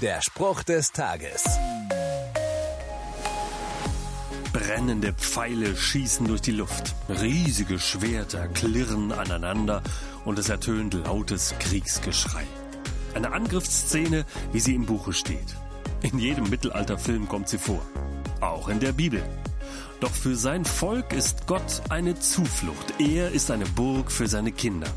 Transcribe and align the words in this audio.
Der 0.00 0.22
Spruch 0.22 0.62
des 0.62 0.92
Tages. 0.92 1.44
Brennende 4.50 5.12
Pfeile 5.12 5.76
schießen 5.76 6.26
durch 6.26 6.40
die 6.40 6.52
Luft. 6.52 6.94
Riesige 7.10 7.78
Schwerter 7.78 8.48
klirren 8.48 9.12
aneinander 9.12 9.82
und 10.24 10.38
es 10.38 10.48
ertönt 10.48 10.94
lautes 10.94 11.54
Kriegsgeschrei. 11.58 12.46
Eine 13.14 13.32
Angriffsszene, 13.32 14.24
wie 14.52 14.60
sie 14.60 14.74
im 14.74 14.86
Buche 14.86 15.12
steht. 15.12 15.54
In 16.00 16.18
jedem 16.18 16.48
Mittelalterfilm 16.48 17.28
kommt 17.28 17.50
sie 17.50 17.58
vor. 17.58 17.82
Auch 18.40 18.70
in 18.70 18.80
der 18.80 18.92
Bibel. 18.92 19.22
Doch 20.00 20.14
für 20.14 20.34
sein 20.34 20.64
Volk 20.64 21.12
ist 21.12 21.46
Gott 21.46 21.82
eine 21.90 22.18
Zuflucht. 22.18 22.94
Er 22.98 23.32
ist 23.32 23.50
eine 23.50 23.66
Burg 23.66 24.10
für 24.10 24.28
seine 24.28 24.52
Kinder. 24.52 24.88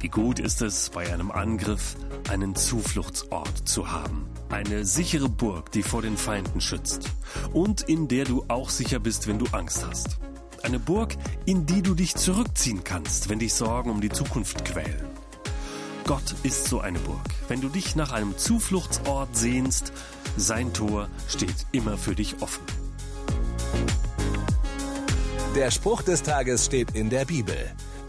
Wie 0.00 0.08
gut 0.08 0.38
ist 0.38 0.62
es, 0.62 0.88
bei 0.88 1.12
einem 1.12 1.30
Angriff 1.30 1.94
einen 2.30 2.54
Zufluchtsort 2.54 3.68
zu 3.68 3.92
haben. 3.92 4.26
Eine 4.48 4.86
sichere 4.86 5.28
Burg, 5.28 5.70
die 5.72 5.82
vor 5.82 6.00
den 6.00 6.16
Feinden 6.16 6.62
schützt. 6.62 7.10
Und 7.52 7.82
in 7.82 8.08
der 8.08 8.24
du 8.24 8.46
auch 8.48 8.70
sicher 8.70 8.98
bist, 8.98 9.28
wenn 9.28 9.38
du 9.38 9.44
Angst 9.52 9.84
hast. 9.86 10.18
Eine 10.62 10.78
Burg, 10.78 11.16
in 11.44 11.66
die 11.66 11.82
du 11.82 11.94
dich 11.94 12.14
zurückziehen 12.14 12.82
kannst, 12.82 13.28
wenn 13.28 13.40
dich 13.40 13.52
Sorgen 13.52 13.90
um 13.90 14.00
die 14.00 14.08
Zukunft 14.08 14.64
quälen. 14.64 15.06
Gott 16.06 16.34
ist 16.44 16.64
so 16.64 16.80
eine 16.80 16.98
Burg. 16.98 17.20
Wenn 17.48 17.60
du 17.60 17.68
dich 17.68 17.94
nach 17.94 18.10
einem 18.10 18.38
Zufluchtsort 18.38 19.36
sehnst, 19.36 19.92
sein 20.38 20.72
Tor 20.72 21.08
steht 21.28 21.66
immer 21.72 21.98
für 21.98 22.14
dich 22.14 22.40
offen. 22.40 22.64
Der 25.54 25.70
Spruch 25.70 26.00
des 26.00 26.22
Tages 26.22 26.64
steht 26.64 26.92
in 26.92 27.10
der 27.10 27.26
Bibel. 27.26 27.70